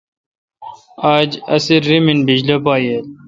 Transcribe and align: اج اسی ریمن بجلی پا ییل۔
اج 1.13 1.29
اسی 1.55 1.75
ریمن 1.85 2.19
بجلی 2.27 2.57
پا 2.63 2.73
ییل۔ 2.83 3.05